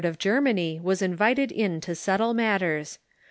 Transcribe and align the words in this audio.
of 0.03 0.17
Germany 0.17 0.79
was 0.81 1.03
invited 1.03 1.51
in 1.51 1.79
to 1.81 1.93
settle 1.93 2.33
matters. 2.33 2.97